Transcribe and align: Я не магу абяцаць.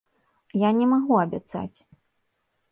Я 0.61 0.69
не 0.79 0.87
магу 0.95 1.15
абяцаць. 1.25 1.77